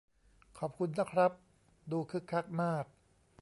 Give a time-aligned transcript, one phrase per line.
[0.57, 1.31] ขอบคุณนะครับ
[1.91, 2.85] ดูคึกคักมาก